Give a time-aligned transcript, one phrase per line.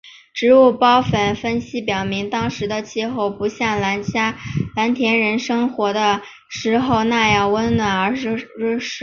[0.33, 4.01] 植物孢粉分析表明当时的气候不像蓝
[4.95, 8.81] 田人生活的时期那样温暖而湿润。